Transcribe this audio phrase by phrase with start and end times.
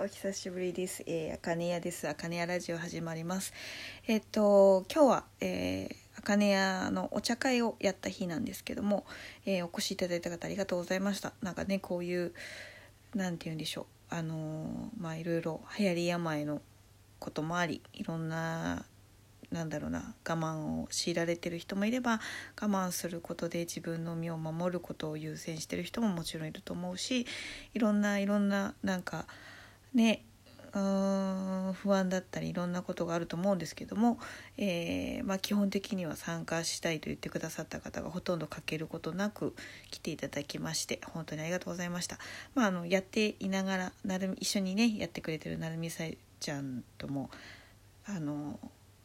[0.00, 1.02] お久しぶりです。
[1.08, 2.06] えー、あかねやです。
[2.08, 3.52] あかねやラジオ始まります。
[4.06, 9.04] えっ、と今日は、えー、あかねやのお茶会をやった日なんですけども、
[9.44, 11.32] えーお越しいただいた方ありがとうございました。
[11.42, 12.32] なんかねこういう
[13.16, 14.14] なんて言うんでしょう。
[14.14, 16.62] あのーまあいろいろ流行り病の
[17.18, 18.84] こともあり、いろんな
[19.50, 22.20] なんだろうな我慢を強いられてる人もいれば
[22.60, 27.26] 我慢することで自分の身を守ることを優先してる人ももちろんいると思うし
[27.74, 29.26] いろんないろんななんか
[29.94, 30.24] ね
[30.74, 34.18] うん不安だったりいろんなことがあると思うんですけども、
[34.58, 39.54] えーまあ、基本的には参加したいと言ってくださった方がほとんど欠けることなく
[39.90, 42.18] 来ていただきまして本当にありがとうございました。
[42.54, 47.30] まあ、あのやっていながらなる一緒にねやってくれてるなるみさえちゃんとも
[48.06, 48.60] あの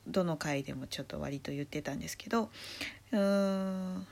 [0.06, 2.50] どの回でもちょっと割と言ってたんですけど
[3.12, 4.08] うーん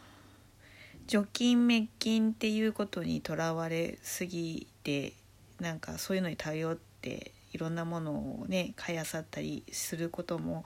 [1.07, 5.13] 除菌滅菌っていうことにとらわれすぎて
[5.61, 10.65] なんかそういうのに頼っていろんなものをね買いあさったりすることも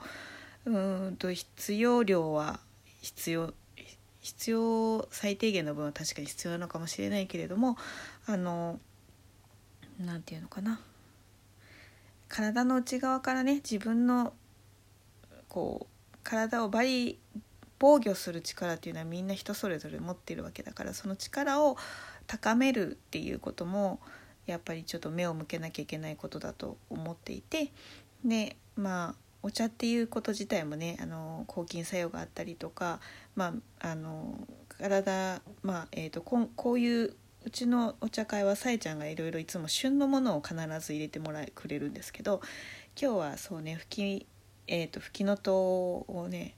[0.64, 0.70] う
[1.10, 2.58] んと必要量は
[3.02, 3.52] 必要
[4.20, 7.76] 必要最低限の分は確かに必要なのかもしれないけれども
[8.26, 8.80] あの
[10.00, 10.80] なんていうのかな。
[12.28, 14.32] 体の内側からね自分の
[15.48, 17.20] こう体をバリ
[17.78, 21.76] 防御する力っていうのはみんな人それぞれ持ってるわけだからその力を
[22.26, 24.00] 高めるっていうことも
[24.46, 27.72] やっぱりちょっと目を向けなきゃいけないことだと思っていて
[28.24, 33.00] でまあお茶っていうこと自体もねあの抗菌作用があったりとか、
[33.36, 42.40] まあ、あの体、まあえー、とここういううちのお茶会はさえちゃんがいろいろいつも旬のものを必ず入れてもらえくれるんですけど
[43.00, 44.26] 今日はそうね吹き,、
[44.66, 46.56] えー、と吹きのとうをね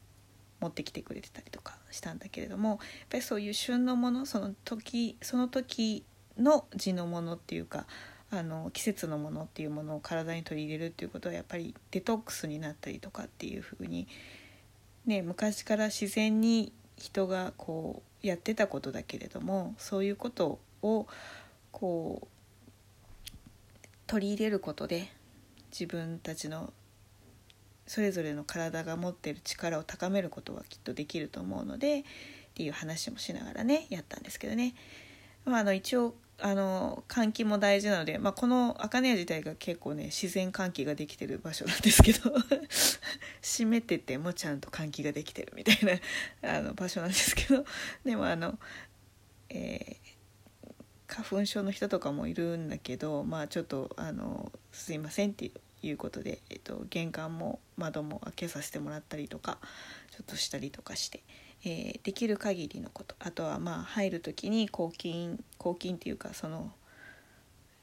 [0.61, 2.78] 持ってきてくれてたりとかしたんだけれどもやっ
[3.11, 6.05] ぱりそういう旬のものその時その時
[6.39, 7.86] の地のものっていうか
[8.31, 14.06] あの季節のものっていうものを体に取り入れるっていうことはやっぱりデトックスになったりとかっていうふうに、
[15.06, 21.06] ね、昔から自然に人がこうやってたことだけれどもそういうことを
[21.72, 22.28] こう
[24.06, 25.09] 取り入れることで
[25.70, 26.72] 自分たちの
[27.87, 32.05] それぞれの体が持ってる力を高めることはきっとできると思うのでっ
[32.55, 34.75] ていう話もしながらねやったんですけどね。
[35.44, 42.32] まあ、あの一応あの換気も大事なので、まあ、この茜屋自体が結構ね自然換気ができてる場所なんですけど
[43.43, 46.00] 閉めててもちゃんと換気ができてるみたい
[46.43, 47.65] なあの場所なんですけど
[48.04, 48.59] でもあの、
[49.49, 50.19] えー
[51.09, 55.50] 花粉症の人とかもいるんだけどまあちょっとあのすいませんって
[55.82, 59.59] いうことで、えっと、玄関も窓も開けさせてもらったりとか
[60.10, 61.25] ちょっとしたりとかして。
[61.65, 66.72] えーできる限りのことあとはまあ入る時に抗菌抗菌っていうかその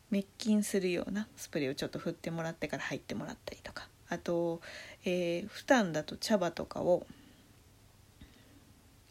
[0.09, 3.87] 滅菌するようなスプレーをちょっと振ってもらってから入ってもらったりとか。
[4.07, 4.61] あと、
[5.03, 7.05] えー普段だと茶葉とかを、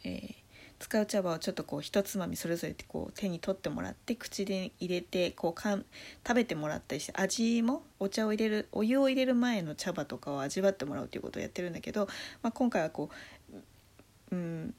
[0.04, 0.44] えー
[0.80, 5.84] 使う茶葉をちょっとこう一つまみそれぞれこう手に取ってもらって口で入れてこうかん
[6.26, 12.06] 食べてもらったりして味もお茶を入れるお湯を入れる前の茶葉とかを味わってもらうということをやってるんだけど、
[12.42, 13.08] まあ、今回はこ
[13.52, 13.56] う
[14.32, 14.74] うん、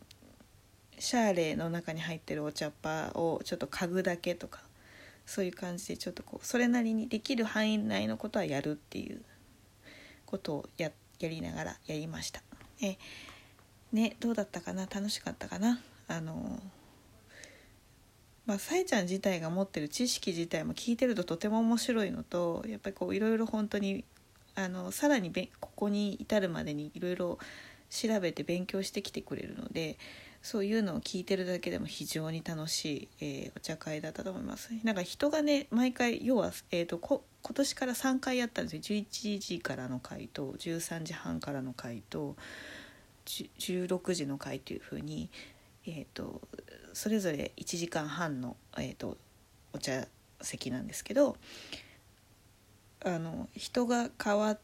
[1.00, 4.60] シャーレの中に入ってるお茶っ葉をちょっと嗅ぐだけとか
[5.26, 9.22] そういう感じでちょっとこうそれなりにできる範囲内のことはやるっていう
[10.26, 12.42] ことをややりながらやりました。
[12.82, 12.98] え
[13.92, 14.82] ねどうだったかな？
[14.82, 15.80] 楽しかったかな？
[16.08, 16.60] あの
[18.46, 24.04] まあさえちゃん自体が持ってる知識自体も聞いてるととても面白いのとやっぱりこういろいろ本当に
[24.56, 27.40] あのさらにべここに至るまでにいろいろ
[27.90, 29.98] 調べて勉強してきてくれるので
[30.46, 34.70] そういうのを聞いてるだけでも非常に楽しい、えーお茶会だったと思います。
[34.84, 42.36] なんか人がね毎回要は、えー、とこ今年から3回やったんですよ11時からの回と13時半からの回と
[43.26, 45.32] 16時の回というふうに、
[45.88, 46.42] えー、と
[46.94, 49.18] それぞれ1時間半の、えー、と
[49.74, 50.08] お茶
[50.41, 51.38] 席なんですけど
[53.03, 54.58] あの人が変わ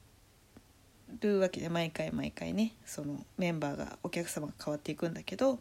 [1.20, 5.60] るわけで毎回毎回ねそのメンバーがお客様が変わっていくんだけど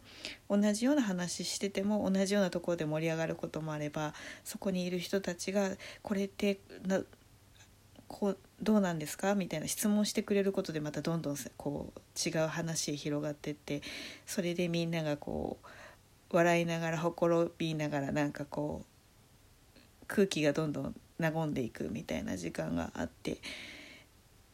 [0.49, 4.13] 同じような話してても同じようなところで盛り上がることもあれば
[4.43, 5.71] そこにいる人たちが
[6.01, 7.01] 「これってな
[8.07, 13.81] こうどうなんですか?」みたいな質問してくれることでまたどんどんこう違う話へ広がってって
[14.25, 15.57] それでみんながこ
[16.31, 23.37] う笑いながらほころびながらなんかこう空気がどんどん和んでいくみたいな時間があって。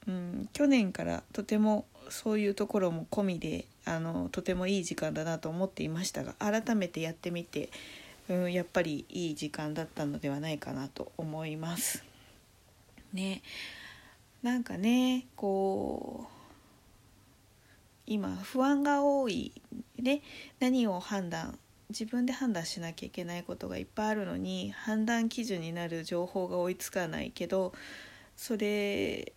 [0.07, 7.69] うん、去年からとてもそういうところも込みであのとてもいい時間だなと思っていましたが改めてやってみて、
[8.29, 12.03] うん、やっぱりいい時間だったのではないかなと思います。
[13.13, 13.41] ね
[14.43, 16.37] なんかねこう
[18.05, 19.51] 今不安が多い
[19.99, 20.21] で
[20.59, 21.57] 何を判断
[21.89, 27.73] 自分で判断しなきゃいけないことがいっぱいあるのに判断基準になる情報が追いつかないけど
[28.35, 29.33] それ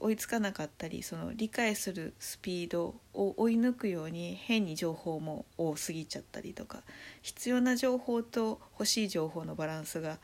[0.00, 6.82] 追いつかなかったりその理解するスピードを追い抜くように変に情報も多すぎちゃったりとか
[7.22, 10.18] 必要な情報と欲しい情報のバランスが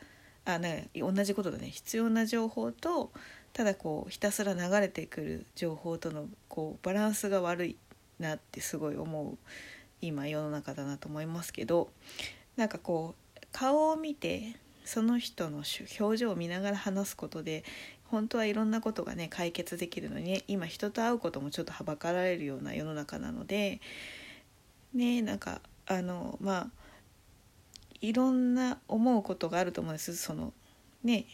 [0.45, 1.69] あね同じことだね。
[1.69, 3.11] 必要な情報と
[3.53, 7.77] ただこうひたすら流れてくる情報とのこうバランスが悪い
[8.19, 9.37] なってすごい思う
[10.01, 11.89] 今世の中だなと思いますけど
[12.55, 14.55] なんかこう顔を見て
[14.85, 15.63] その人の
[15.99, 17.63] 表情を見ながら話すことで
[18.09, 23.81] 本当はいろんなことがね解決できるのに、ね、今人と会うこともちょっとはばかられるような世の中なので
[24.93, 26.67] ねなんかあのまあ
[28.01, 30.15] いろんな思うことがあると思うんです。
[30.15, 30.53] その
[31.03, 31.25] ね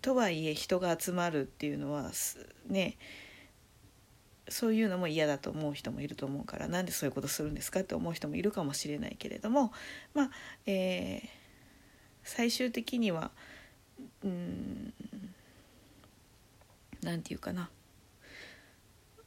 [0.00, 2.10] とはいえ人が集まるっていうのは
[2.66, 2.96] ね
[4.48, 9.72] そういうのも嫌だと思う人もいると思うからなんでそういうことするんですかって思う人もいるかもしれないけれども
[10.14, 10.30] まあ、
[10.66, 11.28] えー、
[12.24, 13.30] 最終的には
[14.24, 14.92] うん。
[17.02, 17.70] 何て言うかな。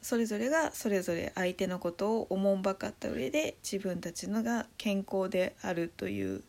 [0.02, 6.44] それぞれがそれぞれ相手のことをおもんばかった上で自分たちのが健康であるという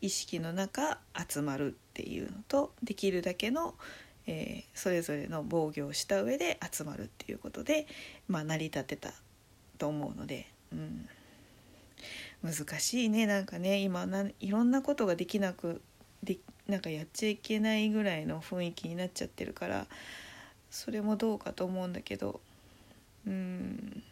[0.00, 0.98] 意識の中
[1.28, 3.74] 集まるっていうのとできるだけの、
[4.26, 7.86] えー、それぞれの防御をした上で集まるっていうことで、
[8.26, 9.12] まあ、成り立てた
[9.76, 11.06] と思うので、うん、
[12.42, 13.26] 難しいね。
[13.26, 15.82] なんかね今ないろんなことができなく
[16.22, 16.38] で
[16.68, 19.86] なんかやっちゃいけないぐらいの雰囲気になっちゃってるから
[20.70, 22.40] それもどうかと思うんだけど
[23.26, 24.02] うん。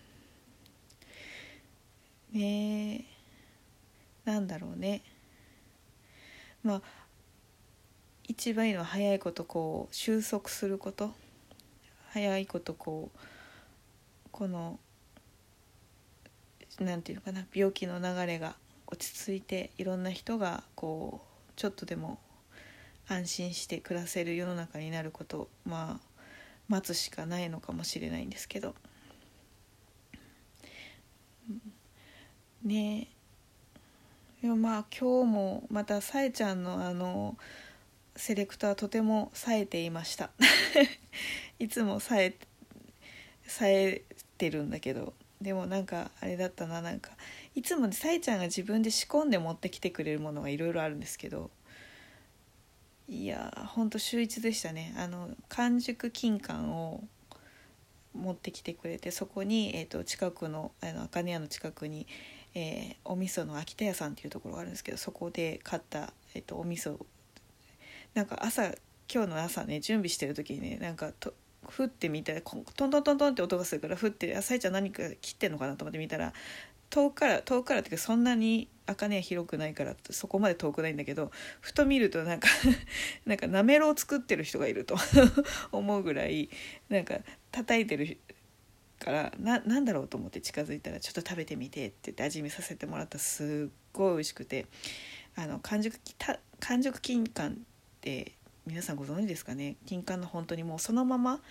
[2.33, 3.05] ねえ。
[4.25, 5.03] なんだろうね。
[6.63, 6.83] まあ
[8.27, 11.13] 一番いいのは早いことこう収束すること。
[12.11, 13.19] 早いことこう
[14.31, 14.79] この
[16.79, 18.55] なんていうのかな病気の流れが
[18.87, 22.19] 落ち着いていろんな人がこうちょっとでも
[23.09, 26.13] 安心して暮らせる世の中になることまあ
[26.69, 28.75] 待つしかないのかもしれないんですけど。
[32.65, 33.09] ね
[34.43, 34.47] え。
[34.47, 37.37] でもまあ今日もまたさえちゃんのあの
[38.17, 40.31] セレクターとても冴えていました。
[41.59, 42.35] いつも冴え
[43.47, 44.03] 冴え
[44.39, 45.15] てるんだけど。
[45.43, 47.11] でもなんかあれだったななんか
[47.57, 51.51] いつもさえちゃんが自分で仕込んで持ってきてくれるものがいろいろあるんですけど。
[53.09, 57.05] いやほんと秀逸でしたねあの完熟金柑を
[58.15, 62.07] 持ってきてくれてそこに、えーと、近くのあの茜屋の近くに、
[62.55, 66.99] えー、お味噌の秋田屋さんっていうところがあるんですけどそこで買った、えーと、お味噌
[68.15, 68.65] なんか朝
[69.13, 71.35] 今日の朝ね準備してる時にねなんかと
[71.69, 76.33] ふってみたらトントントントンって音がするからふって「あさいちゃん何か切ってんのかな?」と思って見たら
[76.93, 81.31] 遠くから遠くからっていうかそんなに茜は広くないからそこまで遠くないんだけど
[81.63, 82.49] ふと見るとなんか
[83.25, 84.97] なんかなめろう作ってる人がいると
[85.73, 86.51] 思うぐらい
[86.91, 87.19] なんか
[87.51, 88.19] 叩いてる
[88.99, 94.67] からななんだろうと思って近づいたら「ちょっと食べてみて」って言って味見させてもらったすっごい美味しくて
[95.35, 97.59] あの完熟た完熟金柑っ
[98.03, 98.33] て
[98.67, 99.77] 皆さんご存知ですかね？
[99.87, 101.43] 金柑の本当にもうそのまま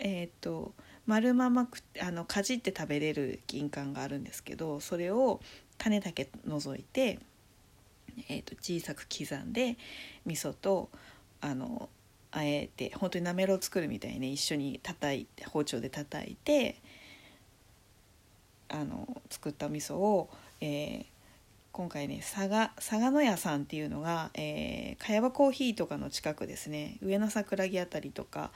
[0.00, 0.74] えっ、と
[1.08, 5.40] 丸ままくあのかじって食べれる金柑があるんですけどそれを
[5.78, 7.18] 種だけ除いて、
[8.28, 9.78] えーと、小さく刻んで
[10.26, 10.90] 味噌と
[11.40, 11.88] あの
[12.30, 16.76] あえて本当になめろう作るみたいに、ね、一緒に叩いて包丁で叩いて
[18.68, 20.28] あの作った味噌を、
[20.60, 21.04] えー、
[21.72, 26.98] 今回ね佐賀佐賀野屋さんっていうのが、えー、茅場コーヒーとかの近くですね。
[27.00, 28.50] 上野桜木辺りとか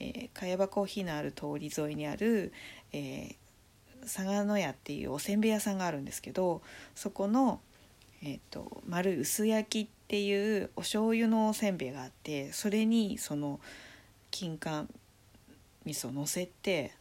[0.00, 2.52] えー、茅場コーヒーのある通り沿いにある、
[2.92, 6.62] えー、佐賀野屋っていうおせんべい屋さんがあるんですけど
[6.94, 7.60] そこの、
[8.22, 13.60] えーと、丸薄焼きっていうお醤油のおせんべいがあってそれにその
[14.30, 14.86] 金柑
[15.84, 16.92] 味噌のせて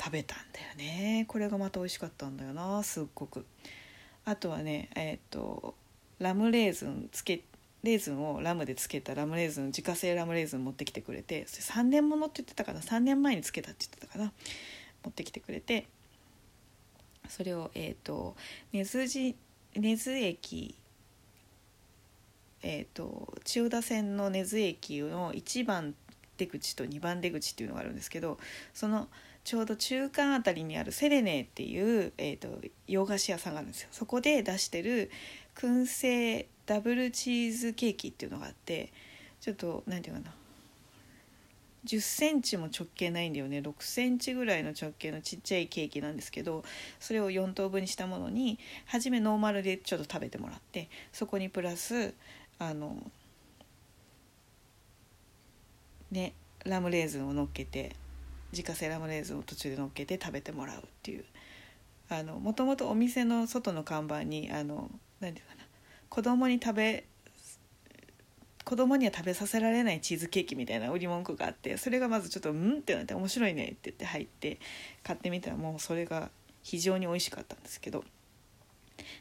[0.00, 1.24] 食べたんだよね。
[1.28, 3.44] これがまた美味しかったんだよなすっごく。
[4.24, 5.74] あとはねえっ、ー、と
[6.18, 7.42] ラムレーズンつけ
[7.82, 14.32] レーズンをラムでつけたラムレーズン自家製ラムレーズン持ってきてくれてそれ3年ものって言ってたかな3年前につけたって言ってたかな
[15.04, 15.86] 持ってきてくれて
[17.28, 18.36] それをえっ、ー、と
[18.72, 19.34] 根津
[19.74, 20.76] 根津駅
[22.64, 25.96] えーと、千代田線の根津駅の1番
[26.36, 28.38] 出口と2番出口っていうのがあるんですけど
[28.72, 29.08] その
[29.42, 32.48] ちょうど中間あたりにあるセレネっていう、えーと
[32.86, 33.88] 洋菓子屋さんがあるんですよ。
[33.90, 35.10] そこで出してる
[35.56, 38.92] 燻製ダブルチーズケーキっていうのがあって
[39.40, 40.34] ちょっと何て言うかな。
[41.84, 43.58] 10センチも直径ないんだよね。
[43.58, 46.64] 6センチぐらいの直径のちっちゃいケーキなんですけど
[47.00, 52.14] それを4等分にしたものに初めノーマルでちょっと食べてもらってそこにプラス
[52.60, 52.96] あの
[56.12, 57.96] ねラムレーズンを乗っけて
[58.52, 61.24] 自家製ラムレーズンを途中で乗っけて食べてもらうっていう。
[62.08, 64.90] あのもともとお店の外の看板にあの
[65.20, 65.61] 何て言うかな。
[66.12, 67.04] 子供に食べ
[68.66, 74.60] 子供には食べさせられないチーズケーキみたいな売り文句があってそれがまずちょっと「ん?」ってなって「面白いね」って言って入って
[75.02, 76.30] 買ってみたらもうそれが
[76.62, 78.04] 非常に美味しかったんですけど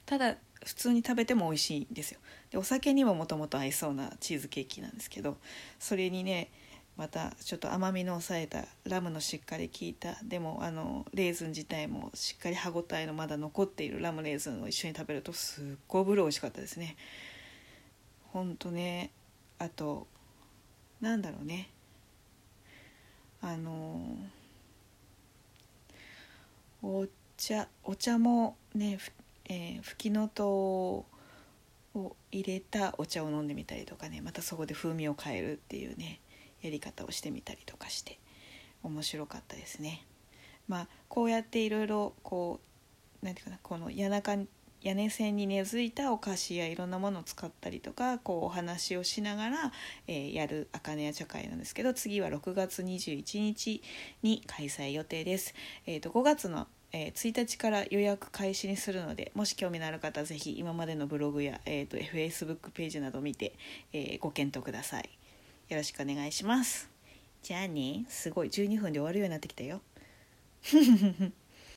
[0.05, 2.19] ただ普通に食べても美味しいんですよ
[2.49, 5.37] でお酒にももともと合いそうなチーズケーキなんですけど
[5.79, 6.49] それにね
[6.97, 10.17] またちょっと甘みの抑えたラムのしっかり効いた。
[10.23, 16.95] でもあのレーズン自体もしっかり歯ごたえのまだ残っているラムレーズンを一緒に食べるとすっごいぶる美味しかったですね。
[18.33, 19.11] ほんとね
[19.57, 20.07] あと
[20.99, 21.69] なんだろうね。
[23.41, 24.17] あの
[26.83, 27.07] お
[27.37, 29.11] 茶お茶もねふ
[29.45, 31.05] えー、ふきのと
[31.95, 36.21] うを入れたお茶を飲んでみたりとかねまたそこで風味を変えるっていうね。
[36.61, 38.19] やり方をしてみたりとかして
[38.83, 40.05] 面白かったですね。
[40.67, 42.59] まあこうやっていろいろこ
[43.21, 44.35] う何て言うかなこの谷中
[44.81, 49.71] 屋根線に根付いたお菓子やいろんなものを使ったりとかこうお話をしながら、
[50.07, 53.83] えー、やるあかねや茶会なんですけど次は6月21日
[54.23, 55.53] に開催予定です。
[55.85, 63.53] えーと、5月のえー、1日から予約開始にするのでもし興味のある方是非今までのブログや、えーと、と Facebook ページなど見て、
[63.93, 65.09] えー、ご検討ください
[65.71, 66.89] よろしくお願いします。
[67.41, 69.79] じゃあねすごい12分で終わるようになってきたよ。